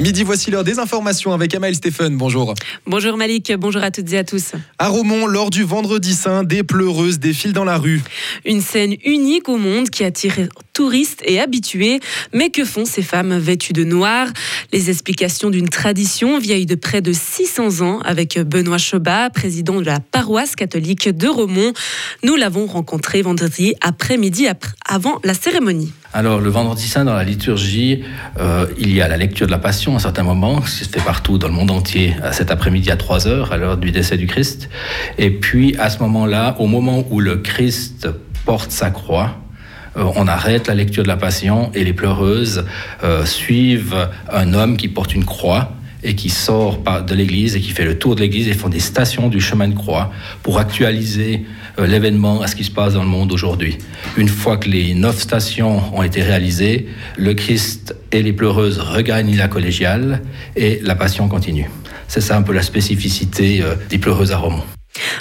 Midi, 0.00 0.24
voici 0.24 0.50
l'heure 0.50 0.64
des 0.64 0.78
informations 0.78 1.34
avec 1.34 1.54
Amael 1.54 1.74
Stéphane. 1.74 2.16
Bonjour. 2.16 2.54
Bonjour 2.86 3.18
Malik, 3.18 3.52
bonjour 3.58 3.82
à 3.82 3.90
toutes 3.90 4.10
et 4.14 4.18
à 4.18 4.24
tous. 4.24 4.52
À 4.78 4.88
Romont, 4.88 5.26
lors 5.26 5.50
du 5.50 5.62
vendredi 5.62 6.14
saint, 6.14 6.42
des 6.42 6.62
pleureuses 6.62 7.18
défilent 7.18 7.52
dans 7.52 7.66
la 7.66 7.76
rue. 7.76 8.00
Une 8.46 8.62
scène 8.62 8.96
unique 9.04 9.50
au 9.50 9.58
monde 9.58 9.90
qui 9.90 10.02
attire 10.02 10.38
touristes 10.80 11.22
et 11.26 11.38
habitués. 11.38 12.00
Mais 12.32 12.48
que 12.48 12.64
font 12.64 12.86
ces 12.86 13.02
femmes 13.02 13.36
vêtues 13.36 13.74
de 13.74 13.84
noir? 13.84 14.28
Les 14.72 14.88
explications 14.88 15.50
d'une 15.50 15.68
tradition 15.68 16.38
vieille 16.38 16.64
de 16.64 16.74
près 16.74 17.02
de 17.02 17.12
600 17.12 17.82
ans 17.86 18.00
avec 18.02 18.38
Benoît 18.38 18.78
Chobat, 18.78 19.28
président 19.28 19.78
de 19.82 19.84
la 19.84 20.00
paroisse 20.00 20.56
catholique 20.56 21.10
de 21.10 21.28
Romont. 21.28 21.74
Nous 22.22 22.34
l'avons 22.34 22.64
rencontré 22.64 23.20
vendredi 23.20 23.74
après-midi 23.82 24.46
avant 24.88 25.20
la 25.22 25.34
cérémonie. 25.34 25.92
Alors, 26.14 26.40
le 26.40 26.48
vendredi 26.48 26.88
saint, 26.88 27.04
dans 27.04 27.12
la 27.12 27.24
liturgie, 27.24 28.02
euh, 28.38 28.64
il 28.78 28.94
y 28.94 29.02
a 29.02 29.06
la 29.06 29.18
lecture 29.18 29.46
de 29.46 29.52
la 29.52 29.58
Passion 29.58 29.92
à 29.92 29.96
un 29.96 29.98
certain 29.98 30.22
moment, 30.22 30.62
qui 30.62 30.70
se 30.70 30.88
fait 30.88 31.04
partout 31.04 31.36
dans 31.36 31.48
le 31.48 31.54
monde 31.54 31.70
entier, 31.70 32.16
cet 32.32 32.50
après-midi 32.50 32.90
à 32.90 32.96
3 32.96 33.28
heures, 33.28 33.52
à 33.52 33.58
l'heure 33.58 33.76
du 33.76 33.90
décès 33.90 34.16
du 34.16 34.26
Christ. 34.26 34.70
Et 35.18 35.28
puis, 35.28 35.76
à 35.78 35.90
ce 35.90 35.98
moment-là, 35.98 36.56
au 36.58 36.66
moment 36.66 37.04
où 37.10 37.20
le 37.20 37.36
Christ 37.36 38.08
porte 38.46 38.70
sa 38.70 38.88
croix, 38.88 39.26
euh, 39.26 39.49
on 39.96 40.26
arrête 40.28 40.68
la 40.68 40.74
lecture 40.74 41.02
de 41.02 41.08
la 41.08 41.16
Passion 41.16 41.70
et 41.74 41.84
les 41.84 41.92
pleureuses 41.92 42.64
euh, 43.02 43.24
suivent 43.24 44.08
un 44.32 44.54
homme 44.54 44.76
qui 44.76 44.88
porte 44.88 45.14
une 45.14 45.24
croix 45.24 45.72
et 46.02 46.14
qui 46.14 46.30
sort 46.30 46.78
de 47.06 47.14
l'église 47.14 47.56
et 47.56 47.60
qui 47.60 47.70
fait 47.70 47.84
le 47.84 47.98
tour 47.98 48.14
de 48.14 48.20
l'église 48.20 48.48
et 48.48 48.54
font 48.54 48.68
des 48.68 48.80
stations 48.80 49.28
du 49.28 49.40
chemin 49.40 49.68
de 49.68 49.74
croix 49.74 50.10
pour 50.42 50.58
actualiser 50.58 51.44
euh, 51.78 51.86
l'événement 51.86 52.40
à 52.40 52.46
ce 52.46 52.56
qui 52.56 52.64
se 52.64 52.70
passe 52.70 52.94
dans 52.94 53.02
le 53.02 53.08
monde 53.08 53.32
aujourd'hui. 53.32 53.78
Une 54.16 54.28
fois 54.28 54.56
que 54.56 54.68
les 54.68 54.94
neuf 54.94 55.18
stations 55.18 55.82
ont 55.94 56.02
été 56.02 56.22
réalisées, 56.22 56.88
le 57.16 57.34
Christ 57.34 57.94
et 58.12 58.22
les 58.22 58.32
pleureuses 58.32 58.78
regagnent 58.78 59.36
la 59.36 59.48
collégiale 59.48 60.22
et 60.56 60.80
la 60.82 60.94
passion 60.94 61.28
continue. 61.28 61.68
C'est 62.08 62.20
ça 62.20 62.36
un 62.36 62.42
peu 62.42 62.52
la 62.52 62.62
spécificité 62.62 63.62
euh, 63.62 63.74
des 63.88 63.98
pleureuses 63.98 64.32
à 64.32 64.38
Romont. 64.38 64.64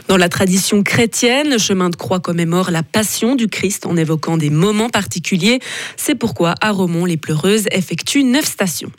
Dans 0.07 0.17
la 0.17 0.29
tradition 0.29 0.83
chrétienne, 0.83 1.49
le 1.49 1.57
chemin 1.57 1.89
de 1.89 1.95
croix 1.95 2.19
commémore 2.19 2.71
la 2.71 2.83
passion 2.83 3.35
du 3.35 3.47
Christ 3.47 3.85
en 3.85 3.95
évoquant 3.95 4.37
des 4.37 4.49
moments 4.49 4.89
particuliers. 4.89 5.59
C'est 5.97 6.15
pourquoi 6.15 6.55
à 6.61 6.71
Romont, 6.71 7.05
les 7.05 7.17
pleureuses 7.17 7.67
effectuent 7.71 8.23
neuf 8.23 8.45
stations. 8.45 8.91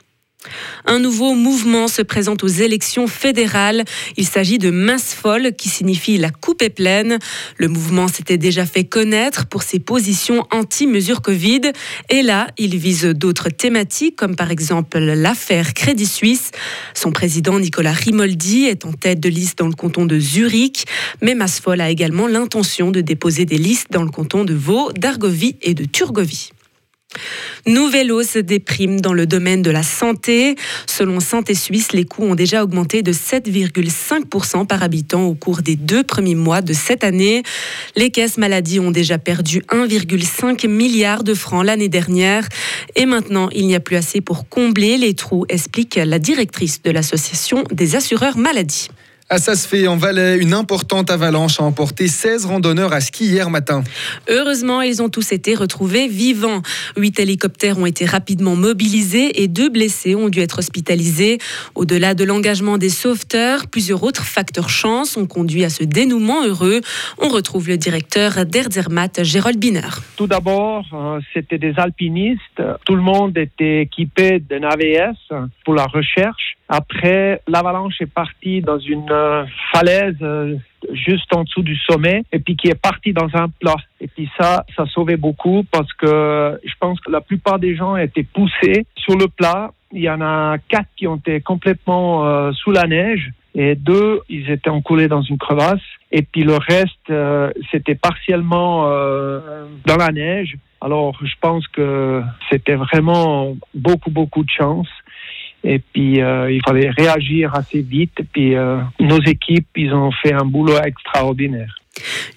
Un 0.86 0.98
nouveau 0.98 1.34
mouvement 1.34 1.88
se 1.88 2.00
présente 2.00 2.42
aux 2.42 2.48
élections 2.48 3.06
fédérales. 3.06 3.84
Il 4.16 4.26
s'agit 4.26 4.58
de 4.58 4.70
Masse 4.70 5.14
Folle, 5.14 5.52
qui 5.54 5.68
signifie 5.68 6.16
la 6.16 6.30
coupe 6.30 6.62
est 6.62 6.70
pleine. 6.70 7.18
Le 7.58 7.68
mouvement 7.68 8.08
s'était 8.08 8.38
déjà 8.38 8.64
fait 8.64 8.84
connaître 8.84 9.46
pour 9.46 9.62
ses 9.62 9.78
positions 9.78 10.46
anti-mesures 10.50 11.20
Covid. 11.20 11.72
Et 12.08 12.22
là, 12.22 12.46
il 12.56 12.76
vise 12.76 13.04
d'autres 13.04 13.50
thématiques, 13.50 14.16
comme 14.16 14.34
par 14.34 14.50
exemple 14.50 14.98
l'affaire 14.98 15.74
Crédit 15.74 16.06
Suisse. 16.06 16.50
Son 16.94 17.12
président, 17.12 17.60
Nicolas 17.60 17.92
Rimoldi, 17.92 18.64
est 18.64 18.86
en 18.86 18.92
tête 18.92 19.20
de 19.20 19.28
liste 19.28 19.58
dans 19.58 19.68
le 19.68 19.74
canton 19.74 20.06
de 20.06 20.18
Zurich. 20.18 20.86
Mais 21.20 21.34
Masse 21.34 21.60
Folle 21.60 21.82
a 21.82 21.90
également 21.90 22.26
l'intention 22.26 22.90
de 22.90 23.02
déposer 23.02 23.44
des 23.44 23.58
listes 23.58 23.88
dans 23.90 24.02
le 24.02 24.10
canton 24.10 24.44
de 24.44 24.54
Vaud, 24.54 24.90
d'Argovie 24.92 25.56
et 25.60 25.74
de 25.74 25.84
Turgovie. 25.84 26.50
Nouvelle 27.66 28.12
hausse 28.12 28.36
des 28.36 28.58
primes 28.58 29.00
dans 29.00 29.12
le 29.12 29.26
domaine 29.26 29.62
de 29.62 29.70
la 29.70 29.82
santé. 29.82 30.56
Selon 30.86 31.20
Santé 31.20 31.54
Suisse, 31.54 31.92
les 31.92 32.04
coûts 32.04 32.24
ont 32.24 32.34
déjà 32.34 32.62
augmenté 32.62 33.02
de 33.02 33.12
7,5% 33.12 34.66
par 34.66 34.82
habitant 34.82 35.24
au 35.24 35.34
cours 35.34 35.60
des 35.62 35.76
deux 35.76 36.02
premiers 36.02 36.34
mois 36.34 36.62
de 36.62 36.72
cette 36.72 37.04
année. 37.04 37.42
Les 37.96 38.10
caisses 38.10 38.38
maladies 38.38 38.80
ont 38.80 38.90
déjà 38.90 39.18
perdu 39.18 39.62
1,5 39.68 40.68
milliard 40.68 41.24
de 41.24 41.34
francs 41.34 41.64
l'année 41.64 41.88
dernière. 41.88 42.48
Et 42.96 43.06
maintenant, 43.06 43.48
il 43.52 43.66
n'y 43.66 43.74
a 43.74 43.80
plus 43.80 43.96
assez 43.96 44.20
pour 44.20 44.48
combler 44.48 44.96
les 44.96 45.14
trous, 45.14 45.44
explique 45.48 45.96
la 45.96 46.18
directrice 46.18 46.82
de 46.82 46.90
l'association 46.90 47.64
des 47.70 47.96
assureurs 47.96 48.38
maladies. 48.38 48.88
À 49.32 49.38
fait 49.38 49.86
en 49.86 49.96
Valais, 49.96 50.38
une 50.38 50.54
importante 50.54 51.08
avalanche 51.08 51.60
a 51.60 51.62
emporté 51.62 52.08
16 52.08 52.46
randonneurs 52.46 52.92
à 52.92 53.00
ski 53.00 53.26
hier 53.26 53.48
matin. 53.48 53.84
Heureusement, 54.28 54.82
ils 54.82 55.02
ont 55.02 55.08
tous 55.08 55.30
été 55.30 55.54
retrouvés 55.54 56.08
vivants. 56.08 56.62
Huit 56.96 57.20
hélicoptères 57.20 57.78
ont 57.78 57.86
été 57.86 58.06
rapidement 58.06 58.56
mobilisés 58.56 59.40
et 59.40 59.46
deux 59.46 59.68
blessés 59.68 60.16
ont 60.16 60.30
dû 60.30 60.40
être 60.40 60.58
hospitalisés. 60.58 61.38
Au-delà 61.76 62.14
de 62.14 62.24
l'engagement 62.24 62.76
des 62.76 62.88
sauveteurs, 62.88 63.68
plusieurs 63.68 64.02
autres 64.02 64.24
facteurs 64.24 64.68
chance 64.68 65.16
ont 65.16 65.26
conduit 65.26 65.62
à 65.64 65.70
ce 65.70 65.84
dénouement 65.84 66.44
heureux. 66.44 66.80
On 67.18 67.28
retrouve 67.28 67.68
le 67.68 67.76
directeur 67.76 68.44
d'Erzermatt, 68.44 69.22
Gérald 69.22 69.60
Biner. 69.60 70.02
Tout 70.16 70.26
d'abord, 70.26 70.84
euh, 70.92 71.20
c'était 71.32 71.58
des 71.58 71.74
alpinistes. 71.76 72.62
Tout 72.84 72.96
le 72.96 73.02
monde 73.02 73.38
était 73.38 73.82
équipé 73.82 74.40
d'un 74.40 74.64
AVS 74.64 75.14
pour 75.64 75.74
la 75.74 75.86
recherche. 75.86 76.56
Après, 76.72 77.42
l'avalanche 77.48 78.00
est 78.00 78.06
partie 78.06 78.60
dans 78.60 78.78
une 78.78 79.10
euh, 79.10 79.44
falaise 79.72 80.14
euh, 80.22 80.54
juste 80.92 81.26
en 81.34 81.42
dessous 81.42 81.62
du 81.62 81.74
sommet 81.74 82.22
et 82.30 82.38
puis 82.38 82.54
qui 82.54 82.68
est 82.68 82.80
partie 82.80 83.12
dans 83.12 83.28
un 83.34 83.48
plat. 83.48 83.74
Et 84.00 84.06
puis 84.06 84.30
ça, 84.38 84.64
ça 84.76 84.86
sauvait 84.86 85.16
beaucoup 85.16 85.64
parce 85.72 85.92
que 85.94 86.60
je 86.64 86.72
pense 86.78 87.00
que 87.00 87.10
la 87.10 87.22
plupart 87.22 87.58
des 87.58 87.74
gens 87.74 87.96
étaient 87.96 88.22
poussés 88.22 88.86
sur 88.94 89.16
le 89.16 89.26
plat. 89.26 89.72
Il 89.90 90.02
y 90.02 90.08
en 90.08 90.20
a 90.20 90.58
quatre 90.68 90.86
qui 90.96 91.08
ont 91.08 91.16
été 91.16 91.40
complètement 91.40 92.24
euh, 92.24 92.52
sous 92.52 92.70
la 92.70 92.86
neige 92.86 93.32
et 93.56 93.74
deux, 93.74 94.20
ils 94.28 94.48
étaient 94.48 94.70
encoulés 94.70 95.08
dans 95.08 95.22
une 95.22 95.38
crevasse. 95.38 95.82
Et 96.12 96.22
puis 96.22 96.44
le 96.44 96.54
reste, 96.56 97.12
c'était 97.72 97.96
partiellement 97.96 98.84
dans 98.84 99.96
la 99.96 100.12
neige. 100.12 100.56
Alors, 100.80 101.18
je 101.22 101.34
pense 101.40 101.66
que 101.68 102.22
c'était 102.48 102.76
vraiment 102.76 103.56
beaucoup, 103.74 104.10
beaucoup 104.10 104.44
de 104.44 104.50
chance. 104.50 104.88
Et 105.62 105.78
puis, 105.78 106.22
euh, 106.22 106.50
il 106.50 106.60
fallait 106.66 106.90
réagir 106.90 107.54
assez 107.54 107.82
vite. 107.82 108.12
Et 108.18 108.24
puis, 108.24 108.54
euh, 108.54 108.78
nos 108.98 109.20
équipes, 109.20 109.68
ils 109.76 109.92
ont 109.92 110.10
fait 110.22 110.32
un 110.32 110.44
boulot 110.44 110.78
extraordinaire. 110.78 111.76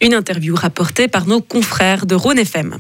Une 0.02 0.14
interview 0.14 0.56
rapportée 0.56 1.08
par 1.08 1.28
nos 1.28 1.42
confrères 1.42 2.06
de 2.06 2.16
Rhône 2.16 2.40
FM. 2.40 2.78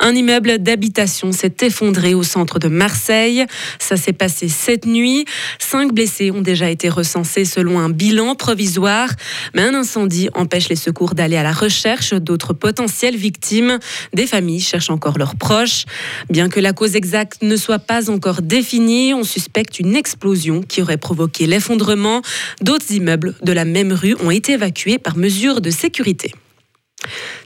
Un 0.00 0.14
immeuble 0.14 0.58
d'habitation 0.58 1.32
s'est 1.32 1.56
effondré 1.62 2.14
au 2.14 2.22
centre 2.22 2.58
de 2.58 2.68
Marseille. 2.68 3.44
Ça 3.78 3.96
s'est 3.96 4.12
passé 4.12 4.48
cette 4.48 4.86
nuit. 4.86 5.24
Cinq 5.58 5.92
blessés 5.92 6.30
ont 6.30 6.40
déjà 6.40 6.70
été 6.70 6.88
recensés 6.88 7.44
selon 7.44 7.78
un 7.78 7.90
bilan 7.90 8.34
provisoire. 8.34 9.10
Mais 9.54 9.62
un 9.62 9.74
incendie 9.74 10.28
empêche 10.34 10.68
les 10.68 10.76
secours 10.76 11.14
d'aller 11.14 11.36
à 11.36 11.42
la 11.42 11.52
recherche 11.52 12.14
d'autres 12.14 12.52
potentielles 12.52 13.16
victimes. 13.16 13.78
Des 14.14 14.26
familles 14.26 14.60
cherchent 14.60 14.90
encore 14.90 15.18
leurs 15.18 15.36
proches. 15.36 15.84
Bien 16.30 16.48
que 16.48 16.60
la 16.60 16.72
cause 16.72 16.94
exacte 16.94 17.42
ne 17.42 17.56
soit 17.56 17.78
pas 17.78 18.10
encore 18.10 18.42
définie, 18.42 19.14
on 19.14 19.24
suspecte 19.24 19.78
une 19.80 19.96
explosion 19.96 20.62
qui 20.62 20.82
aurait 20.82 20.96
provoqué 20.96 21.46
l'effondrement. 21.46 22.22
D'autres 22.60 22.92
immeubles 22.92 23.34
de 23.42 23.52
la 23.52 23.64
même 23.64 23.92
rue 23.92 24.16
ont 24.20 24.30
été 24.30 24.52
évacués 24.52 24.98
par 24.98 25.16
mesure 25.16 25.60
de 25.60 25.70
sécurité. 25.70 26.32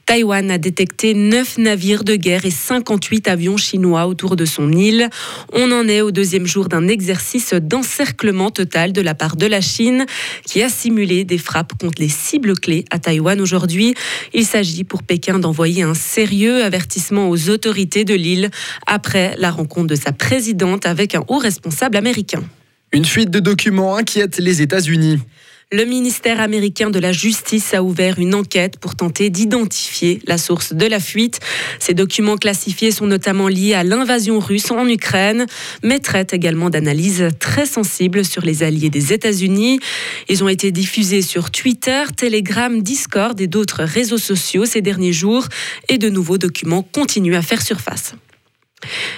Taïwan 0.06 0.50
a 0.50 0.58
détecté 0.58 1.14
9 1.14 1.58
navires 1.58 2.04
de 2.04 2.16
guerre 2.16 2.44
et 2.44 2.50
58 2.50 3.28
avions 3.28 3.56
chinois 3.56 4.06
autour 4.06 4.36
de 4.36 4.44
son 4.44 4.72
île. 4.72 5.08
On 5.52 5.70
en 5.72 5.86
est 5.88 6.00
au 6.00 6.10
deuxième 6.10 6.46
jour 6.46 6.68
d'un 6.68 6.88
exercice 6.88 7.54
d'encerclement 7.54 8.50
total 8.50 8.92
de 8.92 9.00
la 9.00 9.14
part 9.14 9.36
de 9.36 9.46
la 9.46 9.60
Chine 9.60 10.06
qui 10.44 10.62
a 10.62 10.68
simulé 10.68 11.24
des 11.24 11.38
frappes 11.38 11.72
contre 11.78 12.02
les 12.02 12.08
cibles 12.08 12.58
clés 12.58 12.84
à 12.90 12.98
Taïwan 12.98 13.40
aujourd'hui. 13.40 13.94
Il 14.34 14.44
s'agit 14.44 14.84
pour 14.84 15.02
Pékin 15.02 15.38
d'envoyer 15.38 15.82
un 15.82 15.94
sérieux 15.94 16.64
avertissement 16.64 17.30
aux 17.30 17.48
autorités 17.48 18.04
de 18.04 18.14
l'île 18.14 18.50
après 18.86 19.34
la 19.38 19.50
rencontre 19.50 19.88
de 19.88 19.94
sa 19.94 20.12
présidente 20.12 20.84
avec 20.84 21.14
un 21.14 21.24
haut 21.28 21.38
responsable 21.38 21.96
américain. 21.96 22.42
Une 22.92 23.04
fuite 23.04 23.30
de 23.30 23.40
documents 23.40 23.96
inquiète 23.96 24.38
les 24.38 24.60
États-Unis. 24.60 25.19
Le 25.75 25.87
ministère 25.87 26.38
américain 26.38 26.91
de 26.91 26.99
la 26.99 27.12
Justice 27.12 27.72
a 27.72 27.83
ouvert 27.83 28.19
une 28.19 28.34
enquête 28.34 28.78
pour 28.78 28.94
tenter 28.94 29.31
d'identifier 29.31 30.21
la 30.27 30.37
source 30.37 30.75
de 30.75 30.84
la 30.84 31.00
fuite. 31.00 31.41
Ces 31.78 31.94
documents 31.94 32.37
classifiés 32.37 32.91
sont 32.91 33.06
notamment 33.06 33.49
liés 33.49 33.72
à 33.72 33.82
l'invasion 33.82 34.38
russe 34.38 34.71
en 34.71 34.87
Ukraine, 34.87 35.47
mais 35.82 35.99
traitent 35.99 36.35
également 36.35 36.69
d'analyses 36.69 37.26
très 37.41 37.64
sensibles 37.64 38.23
sur 38.23 38.43
les 38.43 38.62
alliés 38.62 38.91
des 38.91 39.14
États-Unis. 39.14 39.81
Ils 40.29 40.44
ont 40.44 40.49
été 40.49 40.73
diffusés 40.73 41.23
sur 41.23 41.50
Twitter, 41.50 42.02
Telegram, 42.14 42.82
Discord 42.82 43.41
et 43.41 43.46
d'autres 43.46 43.85
réseaux 43.85 44.19
sociaux 44.19 44.67
ces 44.67 44.82
derniers 44.82 45.14
jours, 45.14 45.49
et 45.88 45.96
de 45.96 46.11
nouveaux 46.11 46.37
documents 46.37 46.82
continuent 46.82 47.37
à 47.37 47.41
faire 47.41 47.62
surface. 47.62 48.12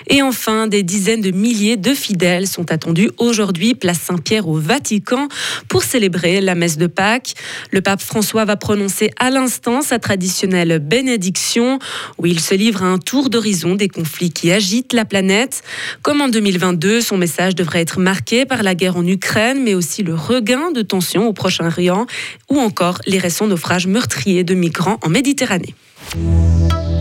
Et 0.09 0.23
enfin, 0.23 0.67
des 0.67 0.83
dizaines 0.83 1.21
de 1.21 1.31
milliers 1.31 1.77
de 1.77 1.95
fidèles 1.95 2.47
sont 2.47 2.71
attendus 2.73 3.11
aujourd'hui, 3.19 3.75
place 3.75 4.01
Saint-Pierre 4.01 4.49
au 4.49 4.59
Vatican, 4.59 5.29
pour 5.69 5.83
célébrer 5.83 6.41
la 6.41 6.55
messe 6.55 6.77
de 6.77 6.87
Pâques. 6.87 7.35
Le 7.71 7.81
pape 7.81 8.03
François 8.03 8.45
va 8.45 8.57
prononcer 8.57 9.11
à 9.19 9.31
l'instant 9.31 9.83
sa 9.83 9.99
traditionnelle 9.99 10.79
bénédiction, 10.79 11.79
où 12.19 12.27
il 12.27 12.41
se 12.41 12.55
livre 12.55 12.83
à 12.83 12.87
un 12.87 12.99
tour 12.99 13.31
d'horizon 13.31 13.75
des 13.75 13.89
conflits 13.89 14.31
qui 14.31 14.53
agitent 14.53 14.93
la 14.93 15.05
planète. 15.05 15.63
Comme 16.03 16.21
en 16.21 16.29
2022, 16.29 17.01
son 17.01 17.17
message 17.17 17.55
devrait 17.55 17.81
être 17.81 17.99
marqué 17.99 18.45
par 18.45 18.63
la 18.63 18.75
guerre 18.75 18.97
en 18.97 19.07
Ukraine, 19.07 19.63
mais 19.63 19.75
aussi 19.75 20.03
le 20.03 20.15
regain 20.15 20.71
de 20.71 20.83
tensions 20.83 21.27
au 21.27 21.33
Proche-Orient, 21.33 22.07
ou 22.51 22.59
encore 22.59 22.99
les 23.07 23.19
récents 23.19 23.47
naufrages 23.47 23.87
meurtriers 23.87 24.45
de 24.45 24.55
migrants 24.55 24.99
en 25.03 25.09
Méditerranée. 25.09 25.75